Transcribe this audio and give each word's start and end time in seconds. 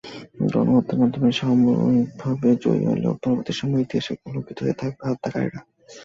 গণহত্যার 0.53 0.99
মাধ্যমে 1.01 1.29
সাময়িকভাবে 1.31 2.49
জয়ী 2.63 2.83
হলেও 2.85 3.13
পরবর্তী 3.21 3.53
সময়ে 3.59 3.83
ইতিহাসে 3.85 4.13
কলঙ্কিত 4.21 4.57
হয়ে 4.63 4.79
থাকবে 4.81 5.03
হত্যাকারীরা। 5.09 5.59